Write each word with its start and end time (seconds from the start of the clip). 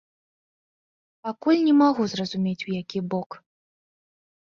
Пакуль 1.27 1.61
не 1.67 1.73
магу 1.83 2.03
зразумець, 2.17 2.59
у 2.69 2.77
які 2.81 2.99
бок. 3.15 3.29